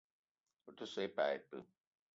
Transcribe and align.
Ou 0.71 0.77
te 0.79 0.85
so 0.95 1.05
i 1.07 1.11
pas 1.21 1.37
ipee? 1.39 1.65